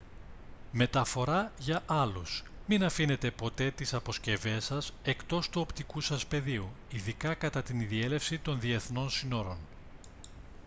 [0.71, 7.33] μεταφορά για άλλους μην αφήνεται ποτέ τις αποσκευές σας εκτός του οπτικού σας πεδίου ειδικά
[7.33, 9.57] κατά τη διέλευση των διεθνών συνόρων